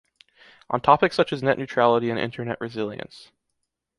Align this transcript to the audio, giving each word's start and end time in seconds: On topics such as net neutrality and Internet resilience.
On 0.71 0.81
topics 0.81 1.15
such 1.15 1.31
as 1.31 1.43
net 1.43 1.59
neutrality 1.59 2.09
and 2.09 2.17
Internet 2.19 2.59
resilience. 2.59 3.29